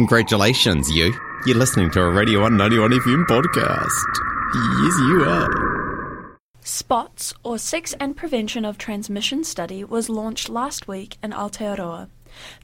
Congratulations, 0.00 0.90
you. 0.90 1.14
You're 1.44 1.58
listening 1.58 1.90
to 1.90 2.00
a 2.00 2.10
Radio 2.10 2.40
191 2.40 2.90
FM 2.90 3.26
podcast. 3.26 4.08
Yes, 4.82 4.98
you 5.00 5.24
are. 5.28 6.38
SPOTS, 6.62 7.34
or 7.44 7.58
Sex 7.58 7.94
and 8.00 8.16
Prevention 8.16 8.64
of 8.64 8.78
Transmission 8.78 9.44
Study, 9.44 9.84
was 9.84 10.08
launched 10.08 10.48
last 10.48 10.88
week 10.88 11.18
in 11.22 11.32
Aotearoa. 11.32 12.08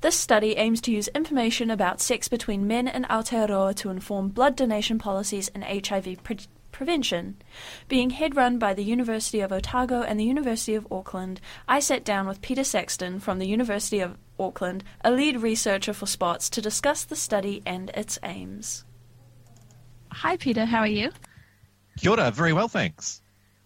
This 0.01 0.17
study 0.17 0.57
aims 0.57 0.80
to 0.80 0.91
use 0.91 1.09
information 1.09 1.71
about 1.71 2.01
sex 2.01 2.27
between 2.27 2.67
men 2.67 2.89
in 2.89 3.04
Aotearoa 3.04 3.75
to 3.75 3.91
inform 3.91 4.29
blood 4.29 4.57
donation 4.57 4.98
policies 4.98 5.50
and 5.55 5.62
HIV 5.62 6.23
pre- 6.25 6.39
prevention. 6.73 7.37
Being 7.87 8.11
head 8.11 8.34
run 8.34 8.59
by 8.59 8.73
the 8.73 8.82
University 8.82 9.41
of 9.41 9.53
Otago 9.53 10.00
and 10.00 10.18
the 10.18 10.25
University 10.25 10.75
of 10.75 10.91
Auckland, 10.91 11.43
I 11.68 11.80
sat 11.80 12.03
down 12.03 12.27
with 12.27 12.41
Peter 12.41 12.64
Saxton 12.64 13.21
from 13.21 13.39
the 13.39 13.46
University 13.46 14.00
of 14.00 14.16
Auckland, 14.39 14.84
a 15.03 15.11
lead 15.11 15.41
researcher 15.41 15.93
for 15.93 16.07
SPOTS, 16.07 16.50
to 16.50 16.62
discuss 16.62 17.05
the 17.05 17.16
study 17.16 17.62
and 17.66 17.91
its 17.91 18.18
aims. 18.23 18.85
Hi, 20.12 20.36
Peter, 20.36 20.64
how 20.64 20.81
are 20.81 20.86
you? 20.86 21.11
Kia 21.99 22.12
ora, 22.12 22.31
very 22.31 22.53
well, 22.53 22.68
thanks. 22.68 23.22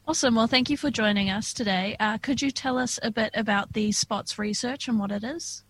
Awesome. 0.06 0.34
Well, 0.34 0.48
thank 0.48 0.70
you 0.70 0.76
for 0.76 0.90
joining 0.90 1.30
us 1.30 1.52
today. 1.52 1.96
Uh, 2.00 2.18
could 2.18 2.42
you 2.42 2.50
tell 2.50 2.78
us 2.78 2.98
a 3.02 3.10
bit 3.10 3.30
about 3.34 3.72
the 3.72 3.92
SPOTS 3.92 4.38
research 4.38 4.88
and 4.88 4.98
what 4.98 5.12
it 5.12 5.22
is? 5.22 5.62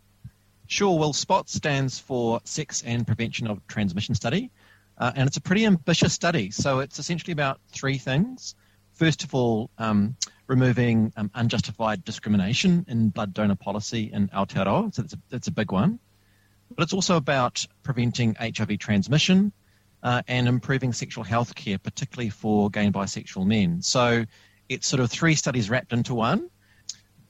Sure. 0.66 0.98
Well, 0.98 1.12
SPOTS 1.12 1.52
stands 1.52 1.98
for 1.98 2.40
Sex 2.45 2.82
and 2.87 3.06
Prevention 3.06 3.46
of 3.48 3.66
Transmission 3.66 4.14
Study. 4.14 4.51
Uh, 4.96 5.12
and 5.16 5.26
it's 5.26 5.37
a 5.37 5.40
pretty 5.40 5.66
ambitious 5.66 6.12
study. 6.12 6.51
So 6.51 6.78
it's 6.78 6.98
essentially 6.98 7.32
about 7.32 7.60
three 7.68 7.98
things. 7.98 8.54
First 9.00 9.24
of 9.24 9.34
all, 9.34 9.70
um, 9.78 10.14
removing 10.46 11.10
um, 11.16 11.30
unjustified 11.34 12.04
discrimination 12.04 12.84
in 12.86 13.09
blood 13.09 13.32
donor 13.32 13.54
policy 13.54 14.10
in 14.12 14.28
Aotearoa. 14.28 14.95
So 14.95 15.00
that's 15.00 15.14
a, 15.14 15.18
that's 15.30 15.48
a 15.48 15.52
big 15.52 15.73
one. 15.73 15.98
But 16.76 16.82
it's 16.82 16.92
also 16.92 17.16
about 17.16 17.66
preventing 17.82 18.36
HIV 18.38 18.78
transmission 18.78 19.52
uh, 20.02 20.20
and 20.28 20.46
improving 20.46 20.92
sexual 20.92 21.24
health 21.24 21.54
care, 21.54 21.78
particularly 21.78 22.28
for 22.28 22.68
gay 22.68 22.84
and 22.84 22.95
bisexual 22.95 23.46
men. 23.46 23.80
So 23.80 24.26
it's 24.68 24.87
sort 24.87 25.01
of 25.01 25.10
three 25.10 25.34
studies 25.34 25.71
wrapped 25.71 25.95
into 25.95 26.15
one. 26.15 26.51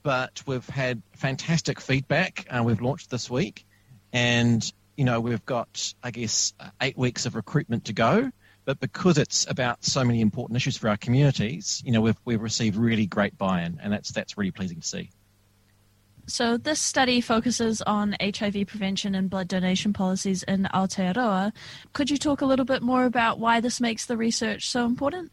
But 0.03 0.43
we've 0.45 0.67
had 0.67 1.01
fantastic 1.15 1.79
feedback. 1.79 2.45
Uh, 2.49 2.63
we've 2.65 2.81
launched 2.81 3.09
this 3.09 3.29
week, 3.29 3.65
and 4.11 4.61
you 4.97 5.05
know, 5.05 5.21
we've 5.21 5.45
got, 5.45 5.93
I 6.03 6.11
guess, 6.11 6.53
eight 6.81 6.97
weeks 6.97 7.25
of 7.25 7.35
recruitment 7.35 7.85
to 7.85 7.93
go. 7.93 8.29
But 8.65 8.79
because 8.79 9.17
it's 9.17 9.49
about 9.49 9.83
so 9.83 10.03
many 10.03 10.21
important 10.21 10.57
issues 10.57 10.77
for 10.77 10.87
our 10.89 10.97
communities, 10.97 11.81
you 11.85 11.91
know, 11.91 12.01
we've, 12.01 12.19
we've 12.25 12.41
received 12.41 12.75
really 12.75 13.07
great 13.07 13.37
buy-in, 13.37 13.79
and 13.81 13.91
that's 13.91 14.11
that's 14.11 14.37
really 14.37 14.51
pleasing 14.51 14.81
to 14.81 14.87
see. 14.87 15.09
So 16.27 16.57
this 16.57 16.79
study 16.79 17.19
focuses 17.19 17.81
on 17.81 18.15
HIV 18.21 18.67
prevention 18.67 19.15
and 19.15 19.29
blood 19.29 19.47
donation 19.47 19.91
policies 19.91 20.43
in 20.43 20.67
Aotearoa. 20.73 21.51
Could 21.93 22.09
you 22.09 22.17
talk 22.17 22.41
a 22.41 22.45
little 22.45 22.65
bit 22.65 22.81
more 22.81 23.05
about 23.05 23.39
why 23.39 23.59
this 23.59 23.81
makes 23.81 24.05
the 24.05 24.15
research 24.15 24.69
so 24.69 24.85
important? 24.85 25.31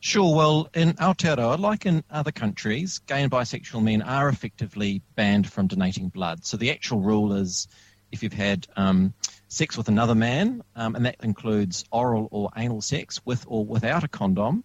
Sure. 0.00 0.34
Well, 0.34 0.68
in 0.74 0.94
Aotearoa, 0.94 1.58
like 1.58 1.86
in 1.86 2.04
other 2.10 2.32
countries, 2.32 2.98
gay 3.06 3.22
and 3.22 3.30
bisexual 3.30 3.82
men 3.82 4.02
are 4.02 4.28
effectively 4.28 5.00
banned 5.14 5.50
from 5.50 5.68
donating 5.68 6.08
blood. 6.08 6.44
So 6.44 6.56
the 6.56 6.70
actual 6.70 7.00
rule 7.00 7.32
is 7.32 7.68
if 8.10 8.22
you've 8.22 8.32
had 8.32 8.66
um, 8.76 9.14
sex 9.52 9.76
with 9.76 9.88
another 9.88 10.14
man, 10.14 10.62
um, 10.76 10.94
and 10.96 11.04
that 11.04 11.16
includes 11.22 11.84
oral 11.92 12.26
or 12.30 12.50
anal 12.56 12.80
sex 12.80 13.20
with 13.26 13.44
or 13.46 13.66
without 13.66 14.02
a 14.02 14.08
condom, 14.08 14.64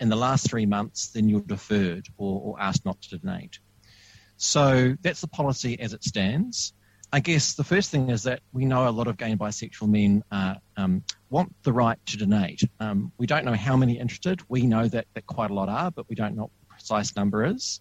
in 0.00 0.10
the 0.10 0.16
last 0.16 0.50
three 0.50 0.66
months, 0.66 1.08
then 1.08 1.30
you're 1.30 1.40
deferred 1.40 2.06
or, 2.18 2.40
or 2.42 2.60
asked 2.60 2.84
not 2.84 3.00
to 3.00 3.16
donate. 3.16 3.58
So 4.36 4.96
that's 5.00 5.22
the 5.22 5.28
policy 5.28 5.80
as 5.80 5.94
it 5.94 6.04
stands. 6.04 6.74
I 7.10 7.20
guess 7.20 7.54
the 7.54 7.64
first 7.64 7.90
thing 7.90 8.10
is 8.10 8.24
that 8.24 8.40
we 8.52 8.66
know 8.66 8.86
a 8.86 8.90
lot 8.90 9.06
of 9.06 9.16
gay 9.16 9.30
and 9.30 9.40
bisexual 9.40 9.88
men 9.88 10.22
uh, 10.30 10.56
um, 10.76 11.04
want 11.30 11.54
the 11.62 11.72
right 11.72 11.98
to 12.06 12.18
donate. 12.18 12.62
Um, 12.78 13.12
we 13.16 13.26
don't 13.26 13.46
know 13.46 13.54
how 13.54 13.78
many 13.78 13.98
interested. 13.98 14.42
We 14.46 14.66
know 14.66 14.86
that, 14.88 15.06
that 15.14 15.26
quite 15.26 15.50
a 15.50 15.54
lot 15.54 15.70
are, 15.70 15.90
but 15.90 16.06
we 16.10 16.14
don't 16.14 16.36
know 16.36 16.42
what 16.42 16.50
the 16.60 16.66
precise 16.66 17.16
number 17.16 17.46
is. 17.46 17.80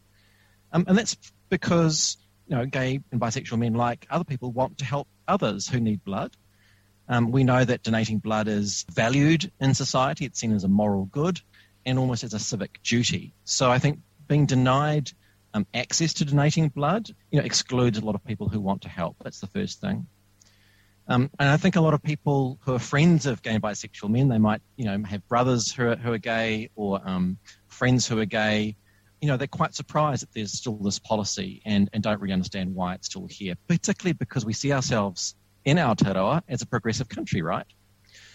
Um, 0.71 0.85
and 0.87 0.97
that's 0.97 1.17
because 1.49 2.15
you 2.47 2.55
know 2.55 2.65
gay 2.65 3.01
and 3.11 3.19
bisexual 3.19 3.59
men, 3.59 3.73
like 3.73 4.07
other 4.09 4.23
people, 4.23 4.53
want 4.53 4.77
to 4.77 4.85
help 4.85 5.09
others 5.27 5.67
who 5.67 5.79
need 5.79 6.03
blood. 6.03 6.35
Um, 7.09 7.31
we 7.31 7.43
know 7.43 7.63
that 7.63 7.83
donating 7.83 8.19
blood 8.19 8.47
is 8.47 8.85
valued 8.91 9.51
in 9.59 9.73
society. 9.73 10.25
It's 10.25 10.39
seen 10.39 10.53
as 10.53 10.63
a 10.63 10.67
moral 10.67 11.05
good 11.05 11.39
and 11.85 11.97
almost 11.97 12.23
as 12.23 12.33
a 12.33 12.39
civic 12.39 12.81
duty. 12.83 13.33
So 13.45 13.71
I 13.71 13.79
think 13.79 13.99
being 14.27 14.45
denied 14.45 15.11
um, 15.53 15.65
access 15.73 16.13
to 16.15 16.25
donating 16.25 16.69
blood, 16.69 17.09
you 17.31 17.39
know, 17.39 17.45
excludes 17.45 17.97
a 17.97 18.05
lot 18.05 18.15
of 18.15 18.23
people 18.25 18.49
who 18.49 18.59
want 18.59 18.81
to 18.81 18.89
help. 18.89 19.15
That's 19.23 19.39
the 19.39 19.47
first 19.47 19.79
thing. 19.79 20.05
Um, 21.07 21.29
and 21.39 21.49
I 21.49 21.55
think 21.55 21.77
a 21.77 21.81
lot 21.81 21.93
of 21.93 22.03
people 22.03 22.59
who 22.63 22.73
are 22.73 22.79
friends 22.79 23.25
of 23.25 23.41
gay 23.41 23.51
and 23.51 23.63
bisexual 23.63 24.09
men, 24.09 24.27
they 24.27 24.37
might, 24.37 24.61
you 24.75 24.85
know, 24.85 25.01
have 25.03 25.25
brothers 25.29 25.71
who 25.71 25.87
are, 25.87 25.95
who 25.95 26.11
are 26.11 26.17
gay 26.17 26.69
or 26.75 27.01
um, 27.07 27.37
friends 27.67 28.05
who 28.05 28.19
are 28.19 28.25
gay. 28.25 28.75
You 29.21 29.29
know, 29.29 29.37
they're 29.37 29.47
quite 29.47 29.73
surprised 29.73 30.21
that 30.23 30.33
there's 30.33 30.53
still 30.53 30.75
this 30.75 30.99
policy 30.99 31.61
and, 31.65 31.89
and 31.93 32.03
don't 32.03 32.21
really 32.21 32.33
understand 32.33 32.75
why 32.75 32.93
it's 32.93 33.07
still 33.07 33.27
here, 33.27 33.55
particularly 33.67 34.13
because 34.13 34.45
we 34.45 34.53
see 34.53 34.71
ourselves 34.71 35.35
in 35.65 35.77
Aotearoa 35.77 36.43
as 36.47 36.61
a 36.61 36.67
progressive 36.67 37.09
country, 37.09 37.41
right? 37.41 37.65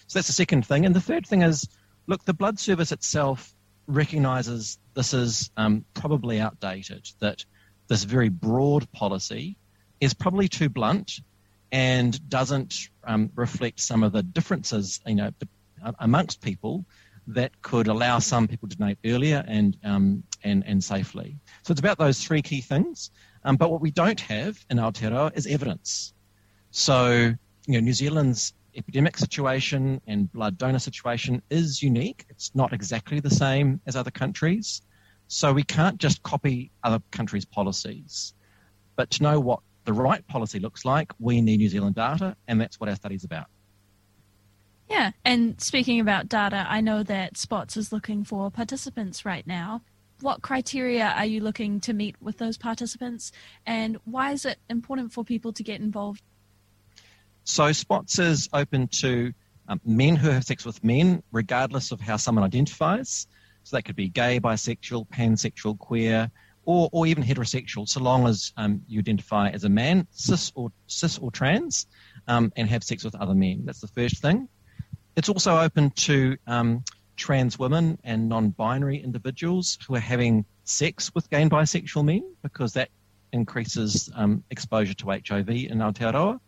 So 0.06 0.18
that's 0.18 0.26
the 0.26 0.32
second 0.32 0.66
thing. 0.66 0.84
And 0.84 0.94
the 0.94 1.00
third 1.00 1.26
thing 1.26 1.42
is, 1.42 1.68
look, 2.06 2.24
the 2.24 2.34
blood 2.34 2.58
service 2.58 2.92
itself 2.92 3.54
recognizes 3.86 4.78
this 4.94 5.14
is 5.14 5.50
um, 5.56 5.84
probably 5.94 6.40
outdated, 6.40 7.08
that 7.20 7.44
this 7.88 8.04
very 8.04 8.28
broad 8.28 8.90
policy 8.92 9.56
is 10.00 10.14
probably 10.14 10.48
too 10.48 10.68
blunt 10.68 11.20
and 11.70 12.28
doesn't 12.28 12.88
um, 13.04 13.30
reflect 13.34 13.80
some 13.80 14.02
of 14.02 14.12
the 14.12 14.22
differences, 14.22 15.00
you 15.06 15.14
know, 15.14 15.30
amongst 15.98 16.40
people 16.42 16.84
that 17.28 17.62
could 17.62 17.88
allow 17.88 18.18
some 18.18 18.48
people 18.48 18.68
to 18.68 18.76
donate 18.76 18.98
earlier 19.04 19.44
and 19.46 19.76
um, 19.84 20.22
and 20.44 20.64
and 20.66 20.82
safely. 20.82 21.38
So 21.62 21.72
it's 21.72 21.80
about 21.80 21.98
those 21.98 22.22
three 22.22 22.42
key 22.42 22.60
things. 22.60 23.10
Um, 23.44 23.56
but 23.56 23.70
what 23.70 23.80
we 23.80 23.90
don't 23.90 24.20
have 24.20 24.64
in 24.70 24.78
Aotearoa 24.78 25.36
is 25.36 25.46
evidence. 25.46 26.14
So 26.70 27.34
you 27.66 27.74
know, 27.74 27.80
New 27.80 27.92
Zealand's 27.92 28.54
epidemic 28.76 29.18
situation 29.18 30.00
and 30.06 30.32
blood 30.32 30.58
donor 30.58 30.78
situation 30.78 31.42
is 31.50 31.82
unique. 31.82 32.24
It's 32.28 32.54
not 32.54 32.72
exactly 32.72 33.20
the 33.20 33.30
same 33.30 33.80
as 33.86 33.96
other 33.96 34.10
countries. 34.10 34.82
So 35.28 35.52
we 35.52 35.62
can't 35.62 35.98
just 35.98 36.22
copy 36.22 36.70
other 36.82 37.00
countries' 37.10 37.44
policies. 37.44 38.34
But 38.96 39.10
to 39.12 39.22
know 39.22 39.40
what 39.40 39.60
the 39.84 39.92
right 39.92 40.26
policy 40.26 40.58
looks 40.58 40.84
like, 40.84 41.12
we 41.18 41.40
need 41.40 41.58
New 41.58 41.68
Zealand 41.68 41.94
data, 41.94 42.36
and 42.48 42.60
that's 42.60 42.78
what 42.78 42.88
our 42.88 42.96
study's 42.96 43.24
about. 43.24 43.46
Yeah, 44.88 45.12
and 45.24 45.58
speaking 45.60 46.00
about 46.00 46.28
data, 46.28 46.66
I 46.68 46.80
know 46.82 47.02
that 47.02 47.38
SPOTS 47.38 47.76
is 47.78 47.92
looking 47.92 48.24
for 48.24 48.50
participants 48.50 49.24
right 49.24 49.46
now. 49.46 49.80
What 50.22 50.40
criteria 50.40 51.08
are 51.16 51.26
you 51.26 51.40
looking 51.40 51.80
to 51.80 51.92
meet 51.92 52.16
with 52.20 52.38
those 52.38 52.56
participants, 52.56 53.32
and 53.66 53.98
why 54.04 54.32
is 54.32 54.44
it 54.44 54.58
important 54.70 55.12
for 55.12 55.24
people 55.24 55.52
to 55.52 55.62
get 55.62 55.80
involved 55.80 56.22
so 57.44 57.72
SPOTS 57.72 58.18
is 58.18 58.48
open 58.52 58.88
to 58.88 59.32
um, 59.68 59.80
men 59.84 60.16
who 60.16 60.30
have 60.30 60.44
sex 60.44 60.64
with 60.64 60.82
men, 60.84 61.22
regardless 61.32 61.90
of 61.90 62.00
how 62.00 62.16
someone 62.16 62.44
identifies. 62.44 63.26
So 63.64 63.76
that 63.76 63.82
could 63.82 63.96
be 63.96 64.08
gay, 64.08 64.40
bisexual, 64.40 65.08
pansexual, 65.08 65.78
queer, 65.78 66.30
or, 66.64 66.88
or 66.92 67.06
even 67.06 67.24
heterosexual, 67.24 67.88
so 67.88 68.00
long 68.00 68.28
as 68.28 68.52
um, 68.56 68.82
you 68.86 69.00
identify 69.00 69.48
as 69.50 69.64
a 69.64 69.68
man, 69.68 70.06
cis 70.12 70.52
or 70.54 70.70
cis 70.86 71.18
or 71.18 71.32
trans, 71.32 71.86
um, 72.28 72.52
and 72.56 72.68
have 72.68 72.84
sex 72.84 73.02
with 73.04 73.16
other 73.16 73.34
men. 73.34 73.62
That's 73.64 73.80
the 73.80 73.88
first 73.88 74.22
thing. 74.22 74.48
It's 75.16 75.28
also 75.28 75.58
open 75.58 75.90
to 75.90 76.36
um, 76.46 76.84
trans 77.16 77.58
women 77.58 77.98
and 78.04 78.28
non-binary 78.28 79.02
individuals 79.02 79.78
who 79.86 79.94
are 79.94 80.00
having 80.00 80.44
sex 80.64 81.14
with 81.14 81.28
gay 81.30 81.42
and 81.42 81.50
bisexual 81.50 82.04
men, 82.04 82.22
because 82.42 82.72
that 82.74 82.88
increases 83.32 84.10
um, 84.14 84.44
exposure 84.50 84.94
to 84.94 85.06
HIV 85.06 85.48
in 85.48 85.78
Aotearoa. 85.78 86.38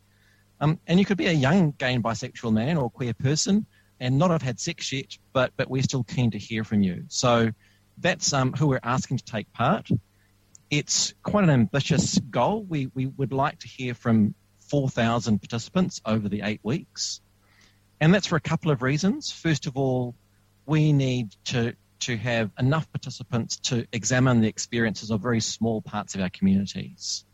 Um, 0.60 0.78
and 0.86 0.98
you 0.98 1.04
could 1.04 1.18
be 1.18 1.26
a 1.26 1.32
young 1.32 1.72
gay 1.72 1.94
and 1.94 2.04
bisexual 2.04 2.52
man 2.52 2.76
or 2.76 2.90
queer 2.90 3.14
person 3.14 3.66
and 4.00 4.18
not 4.18 4.30
have 4.30 4.42
had 4.42 4.60
sex 4.60 4.92
yet, 4.92 5.16
but, 5.32 5.52
but 5.56 5.68
we're 5.68 5.82
still 5.82 6.04
keen 6.04 6.30
to 6.30 6.38
hear 6.38 6.64
from 6.64 6.82
you. 6.82 7.04
So 7.08 7.50
that's 7.98 8.32
um, 8.32 8.52
who 8.52 8.66
we're 8.66 8.80
asking 8.82 9.18
to 9.18 9.24
take 9.24 9.52
part. 9.52 9.88
It's 10.70 11.14
quite 11.22 11.44
an 11.44 11.50
ambitious 11.50 12.18
goal. 12.30 12.64
We, 12.64 12.90
we 12.94 13.06
would 13.06 13.32
like 13.32 13.58
to 13.60 13.68
hear 13.68 13.94
from 13.94 14.34
4,000 14.68 15.38
participants 15.38 16.00
over 16.04 16.28
the 16.28 16.42
eight 16.42 16.60
weeks. 16.62 17.20
And 18.00 18.12
that's 18.12 18.26
for 18.26 18.36
a 18.36 18.40
couple 18.40 18.70
of 18.70 18.82
reasons. 18.82 19.30
First 19.30 19.66
of 19.66 19.76
all, 19.76 20.14
we 20.66 20.92
need 20.92 21.34
to, 21.44 21.74
to 22.00 22.16
have 22.16 22.50
enough 22.58 22.90
participants 22.92 23.56
to 23.56 23.86
examine 23.92 24.40
the 24.40 24.48
experiences 24.48 25.10
of 25.10 25.20
very 25.20 25.40
small 25.40 25.82
parts 25.82 26.14
of 26.14 26.20
our 26.20 26.30
communities. 26.30 27.24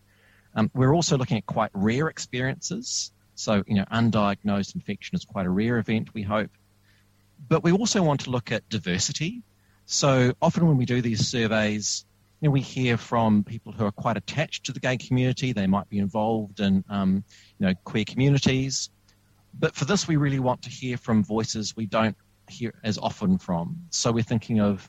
Um, 0.55 0.71
we're 0.75 0.95
also 0.95 1.17
looking 1.17 1.39
at 1.39 1.47
quite 1.47 1.71
rare 1.75 2.09
experiences. 2.09 3.13
So, 3.35 3.63
you 3.67 3.77
know, 3.77 3.85
undiagnosed 3.85 4.75
infection 4.75 5.17
is 5.17 5.25
quite 5.25 5.47
a 5.47 5.51
rare 5.51 5.79
event, 5.79 6.13
we 6.13 6.23
hope. 6.23 6.51
But 7.49 7.63
we 7.63 7.73
also 7.73 8.03
want 8.03 8.21
to 8.23 8.31
look 8.31 8.53
at 8.53 8.69
diversity. 8.69 9.43
So 9.87 10.35
often 10.43 10.67
when 10.67 10.77
we 10.77 10.85
do 10.85 11.01
these 11.01 11.27
surveys, 11.29 12.05
you 12.41 12.49
know, 12.49 12.53
we 12.53 12.61
hear 12.61 12.97
from 12.97 13.45
people 13.45 13.73
who 13.73 13.85
are 13.85 13.93
quite 13.93 14.17
attached 14.17 14.67
to 14.67 14.73
the 14.73 14.81
gay 14.81 14.97
community. 14.97 15.53
They 15.53 15.67
might 15.67 15.89
be 15.89 15.99
involved 15.99 16.61
in, 16.61 16.85
um, 16.89 17.25
you 17.59 17.67
know, 17.67 17.75
queer 17.85 18.05
communities. 18.05 18.91
But 19.59 19.75
for 19.75 19.85
this, 19.85 20.09
we 20.09 20.17
really 20.17 20.39
want 20.39 20.63
to 20.63 20.71
hear 20.71 20.97
from 20.97 21.25
voices 21.25 21.77
we 21.77 21.87
don't 21.87 22.17
hear 22.51 22.75
as 22.85 22.99
often 22.99 23.39
from. 23.39 23.77
So 23.91 24.13
we're 24.13 24.23
thinking 24.25 24.61
of 24.61 24.89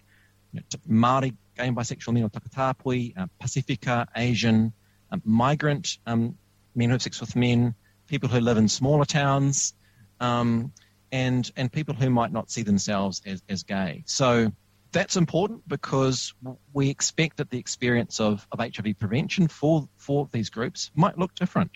you 0.51 0.59
know, 0.59 0.79
Māori, 0.89 1.35
gay 1.57 1.67
and 1.67 1.75
bisexual 1.75 2.13
men 2.13 2.23
or 2.23 2.29
Takatapui, 2.29 3.17
uh, 3.17 3.27
Pacifica, 3.39 4.07
Asian, 4.15 4.73
um, 5.11 5.21
migrant 5.25 5.97
um, 6.05 6.37
men 6.75 6.89
who 6.89 6.93
have 6.93 7.01
sex 7.01 7.19
with 7.19 7.35
men, 7.35 7.75
people 8.07 8.29
who 8.29 8.39
live 8.39 8.57
in 8.57 8.67
smaller 8.67 9.05
towns, 9.05 9.73
um, 10.19 10.71
and 11.11 11.51
and 11.57 11.71
people 11.71 11.93
who 11.93 12.09
might 12.09 12.31
not 12.31 12.49
see 12.49 12.63
themselves 12.63 13.21
as, 13.25 13.41
as 13.49 13.63
gay. 13.63 14.03
So 14.05 14.51
that's 14.91 15.15
important 15.15 15.67
because 15.67 16.33
we 16.73 16.89
expect 16.89 17.37
that 17.37 17.49
the 17.49 17.57
experience 17.57 18.19
of, 18.19 18.45
of 18.51 18.59
HIV 18.59 18.99
prevention 18.99 19.47
for, 19.47 19.87
for 19.97 20.27
these 20.31 20.49
groups 20.49 20.91
might 20.95 21.17
look 21.17 21.33
different. 21.35 21.71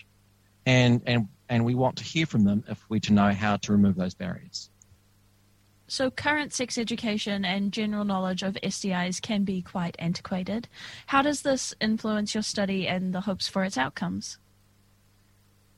And, 0.66 1.02
and, 1.06 1.28
and 1.48 1.64
we 1.64 1.74
want 1.74 1.96
to 1.96 2.04
hear 2.04 2.26
from 2.26 2.44
them 2.44 2.64
if 2.68 2.84
we're 2.88 3.00
to 3.00 3.12
know 3.12 3.32
how 3.32 3.56
to 3.56 3.72
remove 3.72 3.96
those 3.96 4.14
barriers. 4.14 4.70
So, 5.88 6.10
current 6.10 6.52
sex 6.52 6.78
education 6.78 7.44
and 7.44 7.72
general 7.72 8.04
knowledge 8.04 8.42
of 8.42 8.54
STIs 8.62 9.22
can 9.22 9.44
be 9.44 9.62
quite 9.62 9.94
antiquated. 9.98 10.68
How 11.06 11.22
does 11.22 11.42
this 11.42 11.74
influence 11.80 12.34
your 12.34 12.42
study 12.42 12.88
and 12.88 13.14
the 13.14 13.20
hopes 13.20 13.46
for 13.46 13.62
its 13.62 13.78
outcomes? 13.78 14.38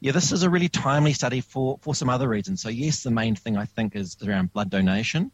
Yeah, 0.00 0.12
this 0.12 0.32
is 0.32 0.44
a 0.44 0.50
really 0.50 0.69
timely 0.69 1.12
study 1.12 1.40
for, 1.40 1.78
for 1.82 1.94
some 1.94 2.08
other 2.08 2.28
reasons. 2.28 2.62
So, 2.62 2.70
yes, 2.70 3.02
the 3.02 3.10
main 3.10 3.34
thing 3.34 3.56
I 3.56 3.66
think 3.66 3.96
is 3.96 4.16
around 4.26 4.52
blood 4.52 4.70
donation. 4.70 5.31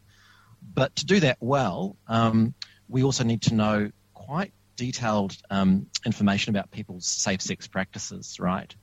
But 0.73 0.95
to 0.97 1.05
do 1.05 1.19
that 1.21 1.37
well, 1.39 1.95
um, 2.07 2.53
we 2.89 3.03
also 3.03 3.23
need 3.23 3.43
to 3.43 3.53
know 3.53 3.91
quite 4.13 4.51
detailed 4.75 5.37
um, 5.49 5.87
information 6.05 6.49
about 6.49 6.71
people's 6.71 7.05
safe 7.05 7.41
sex 7.41 7.67
practices, 7.67 8.39
right? 8.39 8.75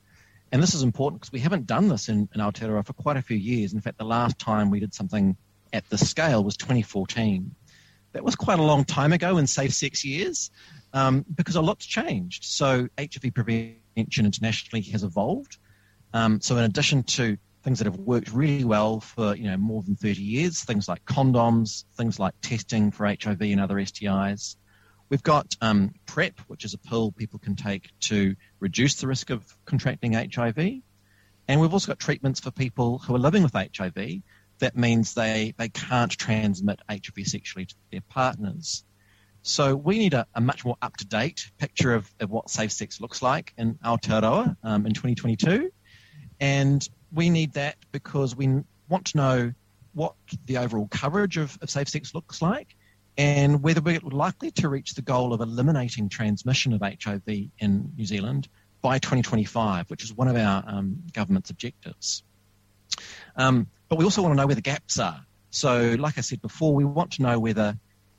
And 0.52 0.62
this 0.62 0.74
is 0.74 0.82
important 0.82 1.20
because 1.20 1.32
we 1.32 1.40
haven't 1.40 1.66
done 1.66 1.88
this 1.88 2.08
in, 2.08 2.28
in 2.34 2.40
Aotearoa 2.40 2.86
for 2.86 2.92
quite 2.92 3.16
a 3.16 3.22
few 3.22 3.36
years. 3.36 3.72
In 3.72 3.80
fact, 3.80 3.98
the 3.98 4.04
last 4.04 4.38
time 4.38 4.70
we 4.70 4.80
did 4.80 4.94
something 4.94 5.36
at 5.72 5.88
this 5.90 6.08
scale 6.08 6.42
was 6.44 6.56
2014. 6.56 7.54
That 8.12 8.24
was 8.24 8.36
quite 8.36 8.58
a 8.58 8.62
long 8.62 8.84
time 8.84 9.12
ago 9.12 9.38
in 9.38 9.46
safe 9.46 9.72
sex 9.72 10.04
years 10.04 10.50
um, 10.92 11.24
because 11.34 11.56
a 11.56 11.62
lot's 11.62 11.86
changed. 11.86 12.44
So 12.44 12.88
HIV 12.98 13.34
prevention 13.34 13.78
internationally 13.96 14.82
has 14.90 15.02
evolved. 15.02 15.56
Um, 16.12 16.40
so 16.40 16.56
in 16.58 16.64
addition 16.64 17.04
to 17.04 17.38
things 17.62 17.78
that 17.78 17.86
have 17.86 17.96
worked 17.96 18.32
really 18.32 18.64
well 18.64 19.00
for 19.00 19.36
you 19.36 19.44
know 19.44 19.56
more 19.56 19.82
than 19.82 19.96
30 19.96 20.20
years, 20.20 20.62
things 20.62 20.88
like 20.88 21.04
condoms, 21.04 21.84
things 21.96 22.18
like 22.18 22.34
testing 22.42 22.90
for 22.90 23.06
HIV 23.06 23.40
and 23.40 23.60
other 23.60 23.76
STIs. 23.76 24.56
We've 25.08 25.22
got 25.22 25.54
um, 25.60 25.94
PrEP, 26.06 26.40
which 26.48 26.64
is 26.64 26.74
a 26.74 26.78
pill 26.78 27.12
people 27.12 27.38
can 27.38 27.54
take 27.54 27.90
to 28.00 28.34
reduce 28.60 28.94
the 28.96 29.06
risk 29.06 29.30
of 29.30 29.44
contracting 29.66 30.14
HIV. 30.14 30.80
And 31.48 31.60
we've 31.60 31.72
also 31.72 31.88
got 31.88 31.98
treatments 31.98 32.40
for 32.40 32.50
people 32.50 32.98
who 32.98 33.14
are 33.14 33.18
living 33.18 33.42
with 33.42 33.52
HIV. 33.52 34.22
That 34.62 34.76
means 34.76 35.14
they, 35.14 35.54
they 35.58 35.70
can't 35.70 36.12
transmit 36.12 36.78
HIV 36.88 37.26
sexually 37.26 37.66
to 37.66 37.74
their 37.90 38.00
partners. 38.08 38.84
So 39.42 39.74
we 39.74 39.98
need 39.98 40.14
a, 40.14 40.24
a 40.36 40.40
much 40.40 40.64
more 40.64 40.76
up-to-date 40.80 41.50
picture 41.58 41.92
of, 41.94 42.08
of 42.20 42.30
what 42.30 42.48
safe 42.48 42.70
sex 42.70 43.00
looks 43.00 43.22
like 43.22 43.52
in 43.58 43.74
Aotearoa 43.84 44.56
um, 44.62 44.86
in 44.86 44.92
2022. 44.92 45.72
And 46.38 46.88
we 47.12 47.28
need 47.28 47.54
that 47.54 47.74
because 47.90 48.36
we 48.36 48.62
want 48.88 49.06
to 49.06 49.16
know 49.16 49.52
what 49.94 50.14
the 50.46 50.58
overall 50.58 50.86
coverage 50.92 51.38
of, 51.38 51.58
of 51.60 51.68
safe 51.68 51.88
sex 51.88 52.14
looks 52.14 52.40
like 52.40 52.76
and 53.18 53.64
whether 53.64 53.80
we're 53.80 53.98
likely 53.98 54.52
to 54.52 54.68
reach 54.68 54.94
the 54.94 55.02
goal 55.02 55.32
of 55.32 55.40
eliminating 55.40 56.08
transmission 56.08 56.72
of 56.72 56.82
HIV 56.82 57.26
in 57.58 57.92
New 57.96 58.06
Zealand 58.06 58.48
by 58.80 59.00
2025, 59.00 59.90
which 59.90 60.04
is 60.04 60.14
one 60.14 60.28
of 60.28 60.36
our 60.36 60.62
um, 60.68 61.02
government's 61.12 61.50
objectives. 61.50 62.22
Um, 63.36 63.66
but 63.88 63.98
we 63.98 64.04
also 64.04 64.22
want 64.22 64.32
to 64.32 64.36
know 64.36 64.46
where 64.46 64.54
the 64.54 64.62
gaps 64.62 64.98
are. 64.98 65.24
So, 65.50 65.96
like 65.98 66.18
I 66.18 66.22
said 66.22 66.40
before, 66.40 66.74
we 66.74 66.84
want 66.84 67.12
to 67.12 67.22
know 67.22 67.38
whether 67.38 67.78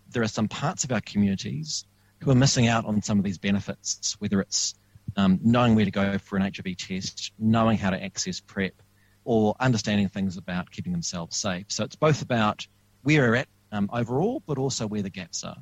there 0.10 0.24
are 0.24 0.27
some 0.27 0.48
parts 0.48 0.83
of 0.83 0.92
our 0.92 1.01
communities 1.01 1.86
who 2.21 2.31
are 2.31 2.36
missing 2.36 2.68
out 2.68 2.86
on 2.86 3.01
some 3.01 3.18
of 3.18 3.24
these 3.24 3.38
benefits, 3.38 4.15
whether 4.19 4.39
it's 4.39 4.75
um, 5.18 5.39
knowing 5.44 5.75
where 5.75 5.86
to 5.86 5.92
go 5.92 6.18
for 6.18 6.38
an 6.38 6.44
HIV 6.44 6.77
test, 6.77 7.33
knowing 7.38 7.77
how 7.77 7.89
to 7.89 8.01
access 8.01 8.39
PrEP, 8.39 8.81
or 9.25 9.56
understanding 9.60 10.10
things 10.10 10.38
about 10.38 10.69
keeping 10.71 10.92
themselves 10.92 11.38
safe. 11.38 11.66
So 11.69 11.83
it's 11.83 11.95
both 11.95 12.21
about 12.21 12.68
where 13.01 13.21
we're 13.21 13.36
at 13.36 13.48
um, 13.71 13.89
overall, 13.92 14.42
but 14.45 14.57
also 14.57 14.88
where 14.88 15.01
the 15.01 15.09
gaps 15.09 15.44
are. 15.44 15.57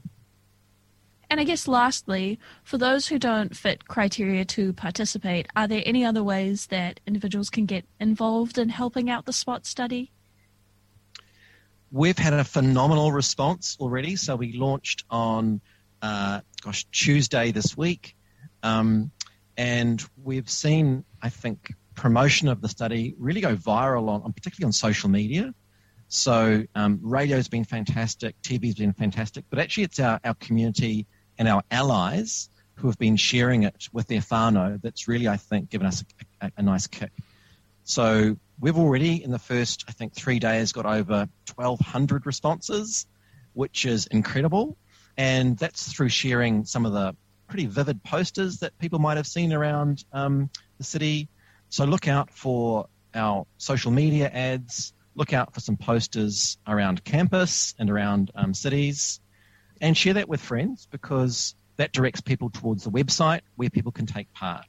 And 1.31 1.39
I 1.39 1.45
guess 1.45 1.65
lastly, 1.65 2.39
for 2.65 2.77
those 2.77 3.07
who 3.07 3.17
don't 3.17 3.55
fit 3.55 3.87
criteria 3.87 4.43
to 4.43 4.73
participate, 4.73 5.47
are 5.55 5.65
there 5.65 5.81
any 5.85 6.03
other 6.03 6.21
ways 6.21 6.67
that 6.67 6.99
individuals 7.07 7.49
can 7.49 7.65
get 7.65 7.85
involved 8.01 8.57
in 8.57 8.67
helping 8.67 9.09
out 9.09 9.25
the 9.25 9.31
SPOT 9.31 9.65
study? 9.65 10.11
We've 11.89 12.17
had 12.17 12.33
a 12.33 12.43
phenomenal 12.43 13.13
response 13.13 13.77
already. 13.79 14.17
So 14.17 14.35
we 14.35 14.51
launched 14.51 15.05
on, 15.09 15.61
uh, 16.01 16.41
gosh, 16.61 16.83
Tuesday 16.91 17.53
this 17.53 17.77
week. 17.77 18.17
Um, 18.61 19.11
and 19.55 20.03
we've 20.21 20.49
seen, 20.49 21.05
I 21.21 21.29
think, 21.29 21.73
promotion 21.95 22.49
of 22.49 22.59
the 22.59 22.67
study 22.67 23.15
really 23.17 23.39
go 23.39 23.55
viral 23.55 24.09
on, 24.09 24.33
particularly 24.33 24.67
on 24.67 24.73
social 24.73 25.09
media. 25.09 25.53
So 26.09 26.65
um, 26.75 26.99
radio's 27.01 27.47
been 27.47 27.63
fantastic, 27.63 28.35
TV's 28.41 28.75
been 28.75 28.91
fantastic, 28.91 29.45
but 29.49 29.59
actually 29.59 29.83
it's 29.83 29.99
our, 30.01 30.19
our 30.25 30.33
community 30.33 31.07
and 31.41 31.49
our 31.49 31.63
allies 31.71 32.49
who 32.75 32.87
have 32.87 32.99
been 32.99 33.15
sharing 33.15 33.63
it 33.63 33.89
with 33.91 34.05
their 34.05 34.19
whānau 34.19 34.79
that's 34.79 35.07
really, 35.07 35.27
I 35.27 35.37
think, 35.37 35.71
given 35.71 35.87
us 35.87 36.03
a, 36.39 36.45
a, 36.45 36.51
a 36.57 36.61
nice 36.61 36.85
kick. 36.85 37.11
So 37.83 38.37
we've 38.59 38.77
already, 38.77 39.23
in 39.23 39.31
the 39.31 39.39
first, 39.39 39.85
I 39.87 39.91
think, 39.91 40.13
three 40.13 40.37
days, 40.37 40.71
got 40.71 40.85
over 40.85 41.27
1,200 41.55 42.27
responses, 42.27 43.07
which 43.53 43.85
is 43.85 44.05
incredible. 44.05 44.77
And 45.17 45.57
that's 45.57 45.91
through 45.91 46.09
sharing 46.09 46.63
some 46.63 46.85
of 46.85 46.93
the 46.93 47.15
pretty 47.47 47.65
vivid 47.65 48.03
posters 48.03 48.59
that 48.59 48.77
people 48.77 48.99
might 48.99 49.17
have 49.17 49.25
seen 49.25 49.51
around 49.51 50.05
um, 50.13 50.51
the 50.77 50.83
city. 50.83 51.27
So 51.69 51.85
look 51.85 52.07
out 52.07 52.29
for 52.29 52.85
our 53.15 53.47
social 53.57 53.89
media 53.89 54.29
ads. 54.29 54.93
Look 55.15 55.33
out 55.33 55.55
for 55.55 55.59
some 55.59 55.75
posters 55.75 56.59
around 56.67 57.03
campus 57.03 57.73
and 57.79 57.89
around 57.89 58.29
um, 58.35 58.53
cities, 58.53 59.20
and 59.81 59.97
share 59.97 60.13
that 60.13 60.29
with 60.29 60.39
friends 60.39 60.87
because 60.91 61.55
that 61.77 61.91
directs 61.91 62.21
people 62.21 62.49
towards 62.49 62.83
the 62.83 62.91
website 62.91 63.41
where 63.55 63.69
people 63.69 63.91
can 63.91 64.05
take 64.05 64.31
part. 64.33 64.67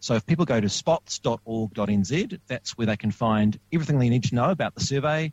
So 0.00 0.14
if 0.14 0.26
people 0.26 0.44
go 0.44 0.60
to 0.60 0.68
spots.org.nz, 0.68 2.40
that's 2.46 2.76
where 2.76 2.86
they 2.86 2.96
can 2.96 3.10
find 3.10 3.58
everything 3.72 3.98
they 3.98 4.08
need 4.08 4.24
to 4.24 4.34
know 4.34 4.50
about 4.50 4.74
the 4.74 4.80
survey, 4.80 5.32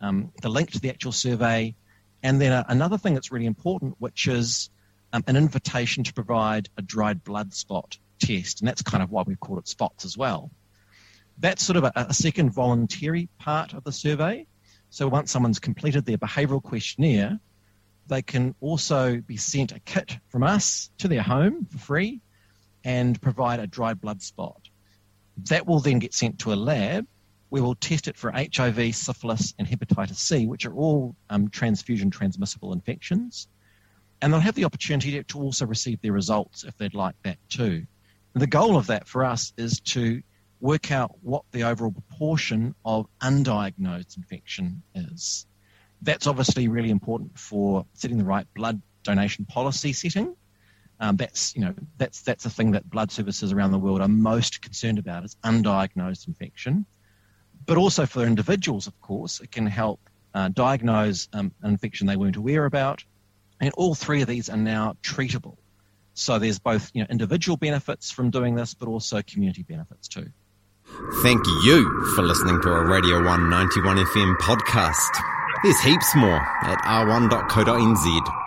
um, 0.00 0.32
the 0.42 0.48
link 0.48 0.72
to 0.72 0.80
the 0.80 0.90
actual 0.90 1.12
survey, 1.12 1.74
and 2.22 2.40
then 2.40 2.52
uh, 2.52 2.64
another 2.68 2.98
thing 2.98 3.14
that's 3.14 3.32
really 3.32 3.46
important, 3.46 3.96
which 3.98 4.28
is 4.28 4.70
um, 5.12 5.24
an 5.26 5.36
invitation 5.36 6.04
to 6.04 6.12
provide 6.12 6.68
a 6.76 6.82
dried 6.82 7.22
blood 7.22 7.52
spot 7.54 7.98
test, 8.18 8.60
and 8.60 8.68
that's 8.68 8.82
kind 8.82 9.02
of 9.02 9.10
why 9.10 9.22
we've 9.26 9.40
called 9.40 9.58
it 9.58 9.68
spots 9.68 10.04
as 10.04 10.16
well. 10.16 10.50
That's 11.38 11.64
sort 11.64 11.76
of 11.76 11.84
a, 11.84 11.92
a 11.96 12.14
second 12.14 12.50
voluntary 12.50 13.28
part 13.38 13.74
of 13.74 13.84
the 13.84 13.92
survey. 13.92 14.46
So 14.90 15.08
once 15.08 15.32
someone's 15.32 15.58
completed 15.58 16.06
their 16.06 16.18
behavioural 16.18 16.62
questionnaire, 16.62 17.40
they 18.06 18.22
can 18.22 18.54
also 18.60 19.20
be 19.20 19.36
sent 19.36 19.72
a 19.72 19.80
kit 19.80 20.18
from 20.28 20.42
us 20.42 20.90
to 20.98 21.08
their 21.08 21.22
home 21.22 21.66
for 21.66 21.78
free 21.78 22.20
and 22.84 23.20
provide 23.20 23.60
a 23.60 23.66
dried 23.66 24.00
blood 24.00 24.22
spot. 24.22 24.60
That 25.48 25.66
will 25.66 25.80
then 25.80 25.98
get 25.98 26.14
sent 26.14 26.38
to 26.40 26.52
a 26.52 26.54
lab. 26.54 27.06
We 27.50 27.60
will 27.60 27.74
test 27.74 28.08
it 28.08 28.16
for 28.16 28.30
HIV, 28.30 28.94
syphilis, 28.94 29.54
and 29.58 29.66
hepatitis 29.66 30.16
C, 30.16 30.46
which 30.46 30.66
are 30.66 30.74
all 30.74 31.16
um, 31.30 31.48
transfusion 31.48 32.10
transmissible 32.10 32.72
infections 32.72 33.48
and 34.24 34.32
they'll 34.32 34.40
have 34.40 34.54
the 34.54 34.64
opportunity 34.64 35.22
to 35.22 35.38
also 35.38 35.66
receive 35.66 36.00
their 36.00 36.12
results 36.12 36.64
if 36.64 36.74
they'd 36.78 36.94
like 36.94 37.14
that 37.24 37.36
too. 37.50 37.86
And 38.32 38.42
the 38.42 38.46
goal 38.46 38.78
of 38.78 38.86
that 38.86 39.06
for 39.06 39.22
us 39.22 39.52
is 39.58 39.80
to 39.80 40.22
work 40.60 40.90
out 40.90 41.12
what 41.20 41.44
the 41.52 41.64
overall 41.64 41.92
proportion 41.92 42.74
of 42.86 43.06
undiagnosed 43.20 44.16
infection 44.16 44.82
is. 44.94 45.46
That's 46.02 46.26
obviously 46.26 46.68
really 46.68 46.90
important 46.90 47.38
for 47.38 47.86
setting 47.94 48.18
the 48.18 48.24
right 48.24 48.46
blood 48.54 48.80
donation 49.02 49.44
policy 49.44 49.92
setting. 49.92 50.34
Um, 51.00 51.16
that's 51.16 51.54
you 51.56 51.62
know 51.62 51.74
that's 51.98 52.22
that's 52.22 52.44
the 52.44 52.50
thing 52.50 52.72
that 52.72 52.88
blood 52.88 53.10
services 53.10 53.52
around 53.52 53.72
the 53.72 53.78
world 53.78 54.00
are 54.00 54.08
most 54.08 54.62
concerned 54.62 54.98
about 54.98 55.24
is 55.24 55.36
undiagnosed 55.44 56.28
infection, 56.28 56.86
but 57.66 57.76
also 57.76 58.06
for 58.06 58.24
individuals, 58.24 58.86
of 58.86 58.98
course, 59.00 59.40
it 59.40 59.50
can 59.50 59.66
help 59.66 60.00
uh, 60.34 60.48
diagnose 60.48 61.28
um, 61.32 61.52
an 61.62 61.70
infection 61.70 62.06
they 62.06 62.16
weren't 62.16 62.36
aware 62.36 62.64
about, 62.64 63.02
and 63.60 63.72
all 63.76 63.94
three 63.94 64.22
of 64.22 64.28
these 64.28 64.48
are 64.48 64.56
now 64.56 64.96
treatable. 65.02 65.56
So 66.14 66.38
there's 66.38 66.60
both 66.60 66.92
you 66.94 67.02
know, 67.02 67.08
individual 67.10 67.56
benefits 67.56 68.10
from 68.10 68.30
doing 68.30 68.54
this, 68.54 68.72
but 68.72 68.88
also 68.88 69.20
community 69.22 69.64
benefits 69.64 70.06
too. 70.06 70.28
Thank 71.22 71.44
you 71.64 72.12
for 72.14 72.22
listening 72.22 72.60
to 72.62 72.68
a 72.68 72.84
Radio 72.84 73.16
191 73.16 73.96
FM 73.96 74.36
podcast. 74.36 75.33
There's 75.64 75.80
heaps 75.80 76.14
more 76.14 76.42
at 76.60 76.76
r1.co.nz. 76.84 78.43